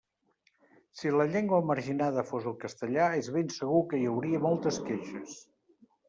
Si 0.99 1.09
la 1.15 1.25
llengua 1.33 1.57
marginada 1.71 2.23
fos 2.29 2.47
el 2.51 2.55
castellà, 2.63 3.09
és 3.23 3.29
ben 3.35 3.51
segur 3.57 3.81
que 3.91 3.99
hi 3.99 4.07
hauria 4.13 4.41
moltes 4.47 4.81
queixes. 4.89 5.37